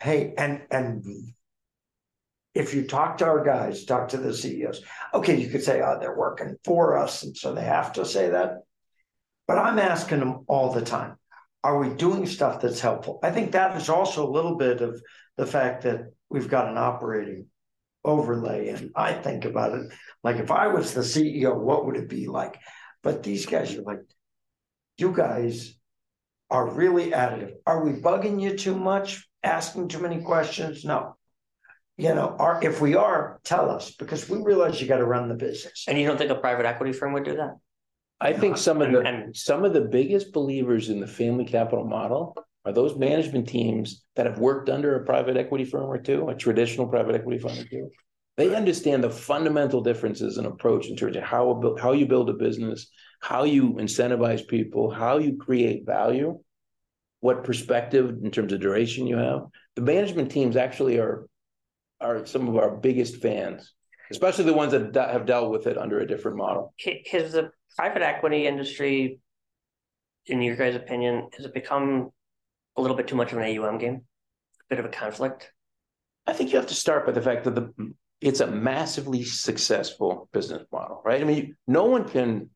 [0.00, 1.04] hey, and and
[2.54, 4.82] if you talk to our guys, talk to the CEOs,
[5.12, 8.30] okay, you could say, oh, they're working for us, and so they have to say
[8.30, 8.58] that.
[9.46, 11.16] But I'm asking them all the time,
[11.66, 13.18] are we doing stuff that's helpful?
[13.24, 15.02] I think that is also a little bit of
[15.36, 17.46] the fact that we've got an operating
[18.04, 18.68] overlay.
[18.68, 22.28] And I think about it like if I was the CEO, what would it be
[22.28, 22.60] like?
[23.02, 23.98] But these guys are like,
[24.96, 25.74] you guys
[26.50, 27.54] are really additive.
[27.66, 29.26] Are we bugging you too much?
[29.42, 30.84] Asking too many questions?
[30.84, 31.16] No.
[31.96, 35.28] You know, are if we are, tell us because we realize you got to run
[35.28, 35.86] the business.
[35.88, 37.56] And you don't think a private equity firm would do that?
[38.20, 41.84] I think some of the and- some of the biggest believers in the family capital
[41.84, 46.28] model are those management teams that have worked under a private equity firm or two,
[46.28, 47.90] a traditional private equity firm or two.
[48.36, 52.34] They understand the fundamental differences in approach in terms of how how you build a
[52.34, 56.38] business, how you incentivize people, how you create value,
[57.20, 59.42] what perspective in terms of duration you have.
[59.74, 61.26] The management teams actually are
[62.00, 63.72] are some of our biggest fans,
[64.10, 66.74] especially the ones that have dealt with it under a different model.
[67.32, 69.20] The private equity industry,
[70.26, 72.10] in your guys' opinion, has it become
[72.76, 74.02] a little bit too much of an AUM game?
[74.60, 75.52] A bit of a conflict?
[76.26, 80.28] I think you have to start by the fact that the it's a massively successful
[80.32, 81.20] business model, right?
[81.20, 82.48] I mean, no one can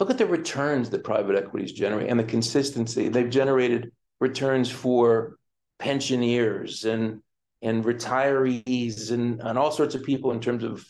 [0.00, 3.08] look at the returns that private equities generate and the consistency.
[3.08, 5.36] They've generated returns for
[5.78, 7.20] pensioners and
[7.62, 10.84] and retirees and, and all sorts of people in terms of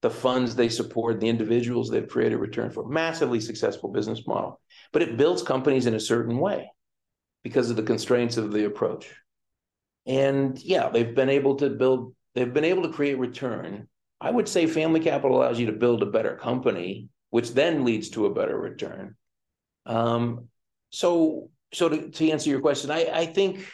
[0.00, 2.88] the funds they support, the individuals they've created return for.
[2.88, 4.60] Massively successful business model.
[4.92, 6.70] But it builds companies in a certain way
[7.42, 9.12] because of the constraints of the approach.
[10.06, 13.88] And yeah, they've been able to build, they've been able to create return.
[14.20, 18.10] I would say family capital allows you to build a better company, which then leads
[18.10, 19.16] to a better return.
[19.86, 20.48] Um,
[20.90, 23.66] so, so to, to answer your question, I, I think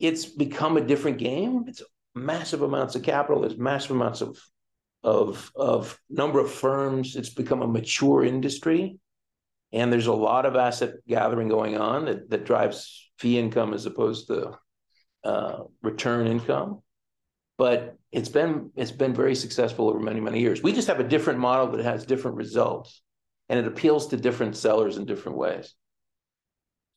[0.00, 1.64] it's become a different game.
[1.66, 1.82] It's
[2.14, 3.42] massive amounts of capital.
[3.42, 4.38] There's massive amounts of
[5.08, 7.16] of of number of firms.
[7.16, 8.98] It's become a mature industry,
[9.72, 13.86] and there's a lot of asset gathering going on that that drives fee income as
[13.86, 14.58] opposed to
[15.24, 16.82] uh, return income.
[17.56, 20.62] But it's been it's been very successful over many many years.
[20.62, 23.02] We just have a different model that has different results,
[23.48, 25.74] and it appeals to different sellers in different ways.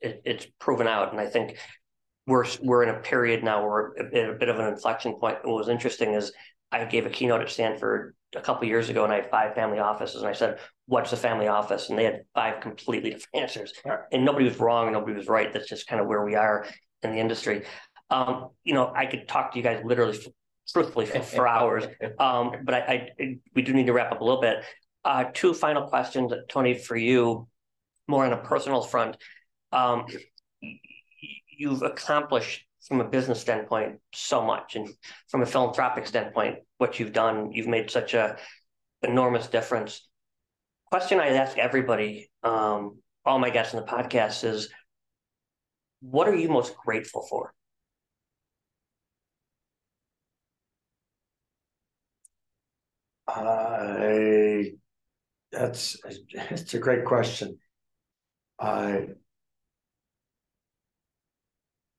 [0.01, 1.57] It, it's proven out, and I think
[2.27, 5.37] we're we're in a period now where a bit of an inflection point.
[5.43, 6.33] What was interesting is
[6.71, 9.79] I gave a keynote at Stanford a couple years ago, and I had five family
[9.79, 13.73] offices, and I said, "What's a family office?" And they had five completely different answers,
[14.11, 15.51] and nobody was wrong, and nobody was right.
[15.51, 16.65] That's just kind of where we are
[17.03, 17.63] in the industry.
[18.09, 20.17] Um, you know, I could talk to you guys literally,
[20.71, 21.85] truthfully, for, for hours,
[22.19, 24.57] um, but I, I we do need to wrap up a little bit.
[25.03, 27.47] Uh, two final questions, Tony, for you,
[28.07, 29.17] more on a personal front.
[29.71, 30.05] Um,
[31.49, 34.89] you've accomplished from a business standpoint so much, and
[35.29, 38.37] from a philanthropic standpoint, what you've done, you've made such a
[39.03, 40.07] enormous difference.
[40.89, 44.69] Question I ask everybody, um, all my guests in the podcast is,
[46.01, 47.53] what are you most grateful for?
[53.27, 54.73] I,
[55.51, 55.97] that's,
[56.33, 57.59] it's a great question.
[58.59, 59.07] I,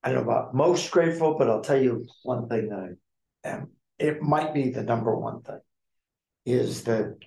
[0.02, 2.96] I don't know about most grateful, but I'll tell you one thing that
[3.44, 5.60] I am, it might be the number one thing.
[6.44, 7.18] Is that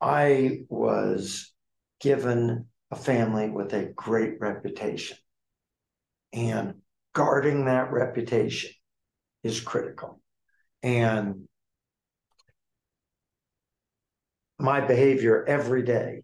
[0.00, 1.52] I was
[2.00, 5.16] given a family with a great reputation.
[6.32, 6.74] And
[7.14, 8.70] guarding that reputation
[9.44, 10.20] is critical.
[10.82, 11.46] And
[14.58, 16.22] my behavior every day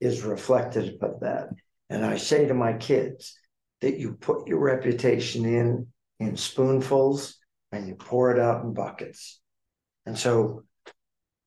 [0.00, 1.48] is reflective of that.
[1.88, 3.38] And I say to my kids
[3.80, 5.86] that you put your reputation in
[6.18, 7.36] in spoonfuls
[7.72, 9.40] and you pour it out in buckets.
[10.06, 10.64] And so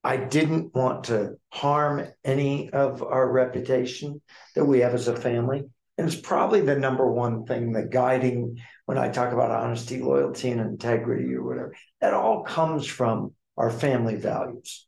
[0.04, 4.22] I didn't want to harm any of our reputation
[4.56, 5.64] that we have as a family.
[5.98, 10.50] And it's probably the number one thing, the guiding when I talk about honesty, loyalty,
[10.52, 14.88] and integrity or whatever, that all comes from our family values.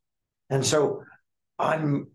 [0.50, 1.04] And so
[1.60, 2.08] I'm,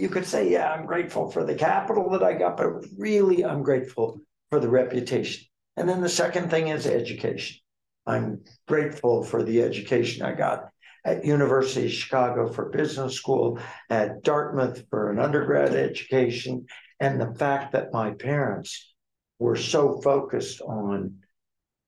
[0.00, 3.62] you could say, yeah, I'm grateful for the capital that I got, but really I'm
[3.62, 4.20] grateful
[4.50, 5.44] for the reputation.
[5.76, 7.58] And then the second thing is education.
[8.06, 10.70] I'm grateful for the education I got
[11.04, 16.66] at University of Chicago for business school, at Dartmouth for an undergrad education,
[16.98, 18.92] and the fact that my parents
[19.38, 21.16] were so focused on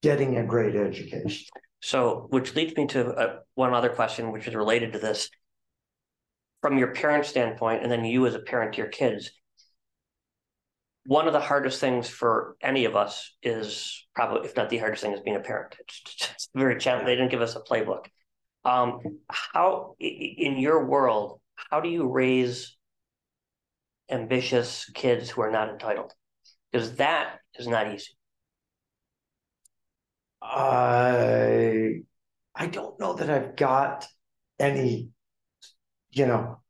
[0.02, 1.46] getting a great education.
[1.80, 5.28] So, which leads me to uh, one other question, which is related to this.
[6.62, 9.30] From your parent standpoint, and then you as a parent to your kids,
[11.04, 15.02] one of the hardest things for any of us is probably, if not the hardest
[15.02, 15.76] thing, is being a parent.
[15.80, 17.06] It's, it's very challenging.
[17.06, 18.06] They didn't give us a playbook.
[18.64, 22.76] Um, how in your world, how do you raise
[24.08, 26.12] ambitious kids who are not entitled?
[26.70, 28.14] Because that is not easy.
[30.40, 32.02] I
[32.54, 34.06] I don't know that I've got
[34.58, 35.10] any,
[36.12, 36.60] you know,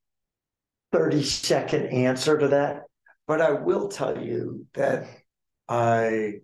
[0.93, 2.83] 30 second answer to that,
[3.27, 5.07] but I will tell you that
[5.69, 6.41] I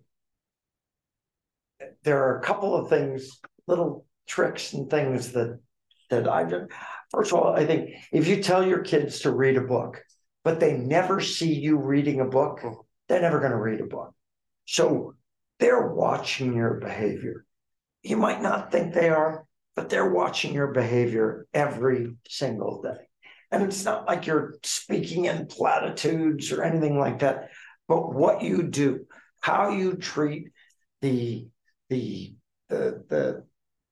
[2.03, 5.59] there are a couple of things, little tricks and things that
[6.09, 6.69] that I've done.
[7.11, 10.03] First of all, I think if you tell your kids to read a book,
[10.43, 12.73] but they never see you reading a book, hmm.
[13.07, 14.13] they're never going to read a book.
[14.65, 15.15] So
[15.59, 17.45] they're watching your behavior.
[18.01, 19.45] You might not think they are,
[19.79, 22.97] but they're watching your behavior every single day.
[23.49, 27.51] And it's not like you're speaking in platitudes or anything like that,
[27.87, 29.05] but what you do,
[29.39, 30.49] how you treat
[30.99, 31.47] the
[31.89, 32.35] the
[32.67, 33.45] the the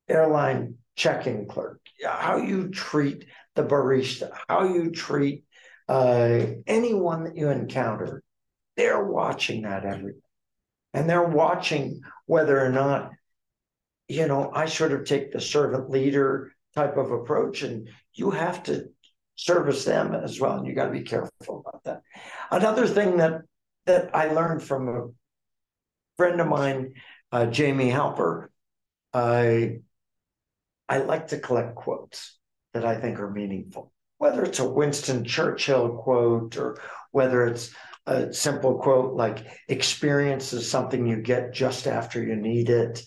[0.10, 3.24] airline check-in clerk, how you treat
[3.56, 5.46] the barista, how you treat
[5.88, 8.22] uh, anyone that you encounter,
[8.76, 10.20] they're watching that every day.
[10.94, 13.12] And they're watching whether or not,
[14.08, 18.64] you know, I sort of take the servant leader type of approach, and you have
[18.64, 18.90] to
[19.36, 20.58] service them as well.
[20.58, 22.02] And you got to be careful about that.
[22.52, 23.42] Another thing that
[23.86, 25.08] that I learned from a
[26.18, 26.94] friend of mine,
[27.32, 28.48] uh, Jamie Halper,
[29.14, 29.80] I
[30.90, 32.38] I like to collect quotes
[32.74, 36.78] that I think are meaningful, whether it's a Winston Churchill quote or
[37.12, 37.74] whether it's
[38.06, 43.04] a simple quote like experience is something you get just after you need it,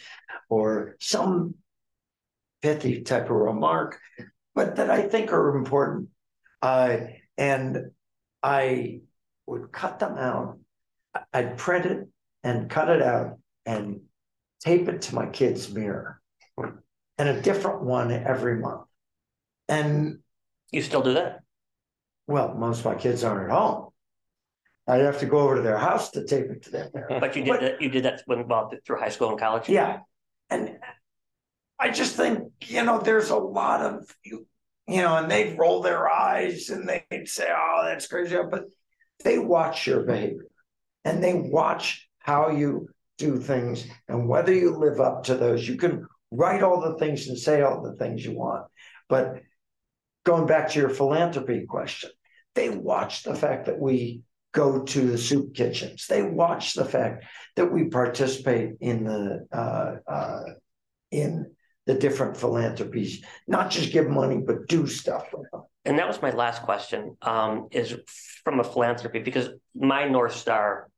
[0.51, 1.55] or some
[2.61, 3.99] pithy type of remark,
[4.55, 6.09] but that I think are important.
[6.61, 6.99] Uh,
[7.39, 7.93] and
[8.43, 9.01] I
[9.47, 10.59] would cut them out.
[11.33, 12.09] I'd print it
[12.45, 14.03] and cut it out and
[14.61, 16.21] tape it to my kid's mirror
[17.19, 18.87] and a different one every month.
[19.69, 20.19] And
[20.71, 21.41] you still do that?
[22.27, 23.89] Well, most of my kids aren't at home.
[24.87, 26.91] I'd have to go over to their house to tape it to them.
[27.21, 27.83] But you did but, that.
[27.83, 29.69] You did that when well through high school and college.
[29.69, 30.01] Yeah,
[31.81, 34.47] I just think you know there's a lot of you,
[34.87, 38.65] you know, and they'd roll their eyes and they'd say, "Oh, that's crazy," but
[39.25, 40.47] they watch your behavior
[41.05, 45.67] and they watch how you do things and whether you live up to those.
[45.67, 48.67] You can write all the things and say all the things you want.
[49.09, 49.43] But
[50.25, 52.11] going back to your philanthropy question,
[52.55, 54.23] they watch the fact that we
[54.53, 56.07] go to the soup kitchens.
[56.07, 57.25] They watch the fact
[57.57, 60.43] that we participate in the uh, uh,
[61.11, 61.53] in
[61.87, 65.63] the different philanthropies, not just give money, but do stuff with them.
[65.85, 67.17] And that was my last question.
[67.23, 67.97] Um, is
[68.45, 70.89] from a philanthropy because my north star.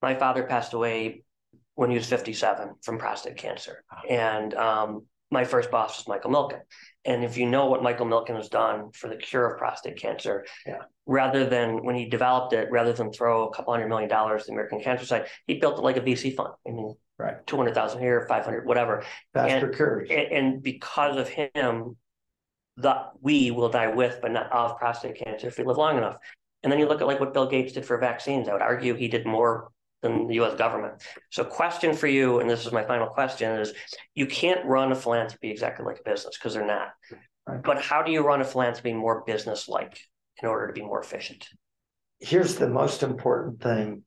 [0.00, 1.24] My father passed away
[1.74, 3.82] when he was 57 from prostate cancer.
[4.08, 6.60] And um, my first boss was Michael Milken.
[7.04, 10.44] And if you know what Michael Milken has done for the cure of prostate cancer,
[10.64, 10.82] Yeah.
[11.06, 14.46] rather than when he developed it, rather than throw a couple hundred million dollars to
[14.46, 16.54] the American Cancer Society, he built it like a VC fund.
[16.66, 17.44] I mean, Right.
[17.46, 19.04] 200,000 here, 500, whatever.
[19.34, 20.10] FasterCures.
[20.10, 21.96] And, and because of him,
[22.76, 26.16] the we will die with, but not of prostate cancer if we live long enough.
[26.62, 28.48] And then you look at like what Bill Gates did for vaccines.
[28.48, 30.56] I would argue he did more than the U.S.
[30.56, 31.02] government.
[31.30, 33.72] So, question for you, and this is my final question: is
[34.14, 36.90] you can't run a philanthropy exactly like a business because they're not.
[37.46, 37.62] Right.
[37.62, 39.98] But how do you run a philanthropy more business-like
[40.42, 41.48] in order to be more efficient?
[42.20, 44.02] Here's the most important thing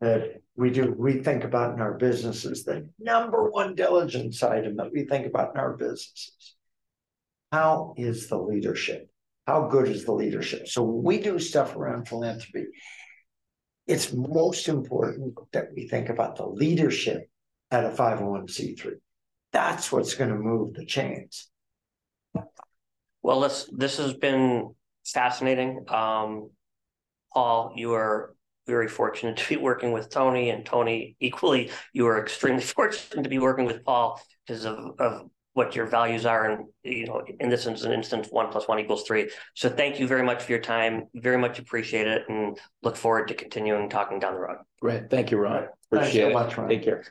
[0.00, 4.90] that we do, we think about in our businesses, the number one diligence item that
[4.92, 6.56] we think about in our businesses.
[7.52, 9.08] How is the leadership?
[9.46, 10.66] How good is the leadership?
[10.66, 12.66] So we do stuff around philanthropy,
[13.86, 17.30] it's most important that we think about the leadership
[17.70, 18.94] at a 501c3.
[19.52, 21.48] That's what's going to move the chains.
[23.22, 24.74] Well, this this has been
[25.06, 25.84] fascinating.
[25.88, 26.50] Um,
[27.32, 28.34] Paul, you are
[28.68, 33.28] very fortunate to be working with Tony, and Tony, equally, you are extremely fortunate to
[33.28, 36.48] be working with Paul because of, of what your values are.
[36.48, 39.30] And, you know, in this instance, one plus one equals three.
[39.54, 41.08] So thank you very much for your time.
[41.14, 44.58] Very much appreciate it and look forward to continuing talking down the road.
[44.80, 45.10] Great.
[45.10, 45.62] Thank you, Ron.
[45.62, 46.34] Thanks Appreciate so it.
[46.34, 46.68] much, Ron.
[46.68, 47.04] Take care.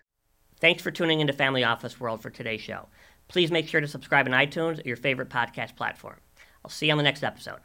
[0.62, 2.88] Thanks for tuning into Family Office World for today's show.
[3.28, 6.18] Please make sure to subscribe in iTunes or your favorite podcast platform.
[6.64, 7.60] I'll see you on the next episode.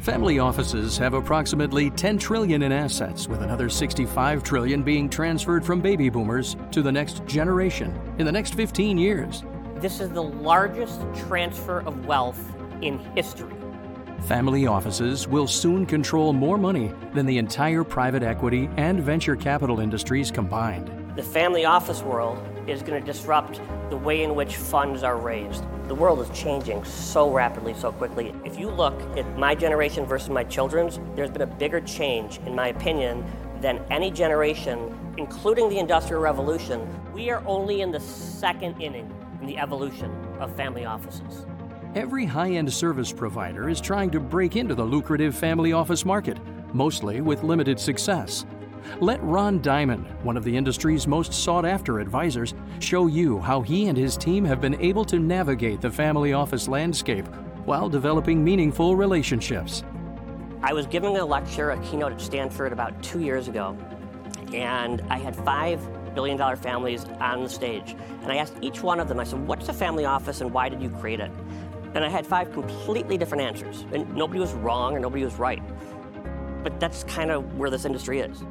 [0.00, 5.82] Family offices have approximately 10 trillion in assets with another 65 trillion being transferred from
[5.82, 9.44] baby boomers to the next generation in the next 15 years.
[9.74, 12.40] This is the largest transfer of wealth
[12.80, 13.52] in history.
[14.22, 19.80] Family offices will soon control more money than the entire private equity and venture capital
[19.80, 20.90] industries combined.
[21.14, 22.38] The family office world
[22.70, 23.60] is going to disrupt
[23.90, 25.64] the way in which funds are raised.
[25.88, 28.32] The world is changing so rapidly, so quickly.
[28.44, 32.54] If you look at my generation versus my children's, there's been a bigger change, in
[32.54, 33.24] my opinion,
[33.60, 36.86] than any generation, including the Industrial Revolution.
[37.12, 41.46] We are only in the second inning in the evolution of family offices.
[41.96, 46.38] Every high end service provider is trying to break into the lucrative family office market,
[46.72, 48.46] mostly with limited success.
[49.00, 53.88] Let Ron Diamond, one of the industry's most sought after advisors, show you how he
[53.88, 57.26] and his team have been able to navigate the family office landscape
[57.64, 59.84] while developing meaningful relationships.
[60.62, 63.76] I was giving a lecture, a keynote at Stanford about two years ago,
[64.52, 65.80] and I had five
[66.14, 67.96] billion dollar families on the stage.
[68.22, 70.68] And I asked each one of them, I said, What's a family office and why
[70.68, 71.30] did you create it?
[71.94, 73.84] And I had five completely different answers.
[73.92, 75.62] And nobody was wrong or nobody was right.
[76.62, 78.42] But that's kind of where this industry is.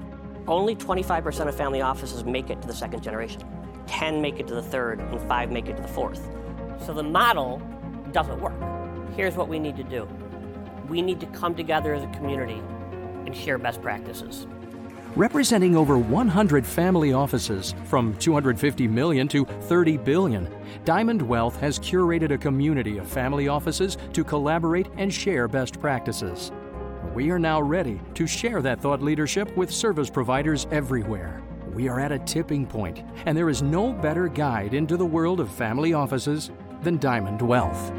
[0.49, 3.43] Only 25% of family offices make it to the second generation,
[3.85, 6.27] 10 make it to the third, and five make it to the fourth.
[6.83, 7.61] So the model
[8.11, 8.55] doesn't work.
[9.15, 10.07] Here's what we need to do
[10.87, 12.59] we need to come together as a community
[13.27, 14.47] and share best practices.
[15.15, 20.47] Representing over 100 family offices from 250 million to 30 billion,
[20.83, 26.51] Diamond Wealth has curated a community of family offices to collaborate and share best practices.
[27.15, 31.41] We are now ready to share that thought leadership with service providers everywhere.
[31.73, 35.39] We are at a tipping point, and there is no better guide into the world
[35.39, 36.51] of family offices
[36.83, 37.91] than Diamond Wealth.